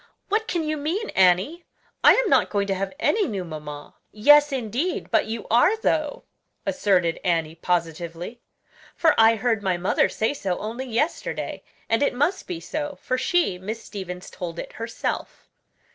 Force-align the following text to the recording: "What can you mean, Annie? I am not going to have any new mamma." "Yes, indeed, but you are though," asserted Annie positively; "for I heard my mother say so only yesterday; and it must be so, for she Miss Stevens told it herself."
"What 0.29 0.47
can 0.47 0.63
you 0.63 0.77
mean, 0.77 1.11
Annie? 1.11 1.63
I 2.03 2.13
am 2.15 2.27
not 2.27 2.49
going 2.49 2.65
to 2.65 2.73
have 2.73 2.91
any 2.99 3.27
new 3.27 3.43
mamma." 3.45 3.93
"Yes, 4.11 4.51
indeed, 4.51 5.11
but 5.11 5.27
you 5.27 5.45
are 5.51 5.77
though," 5.77 6.23
asserted 6.65 7.19
Annie 7.23 7.53
positively; 7.53 8.41
"for 8.95 9.13
I 9.21 9.35
heard 9.35 9.61
my 9.61 9.77
mother 9.77 10.09
say 10.09 10.33
so 10.33 10.57
only 10.57 10.85
yesterday; 10.87 11.61
and 11.87 12.01
it 12.01 12.15
must 12.15 12.47
be 12.47 12.59
so, 12.59 12.97
for 12.99 13.15
she 13.19 13.59
Miss 13.59 13.83
Stevens 13.83 14.31
told 14.31 14.57
it 14.57 14.73
herself." 14.73 15.47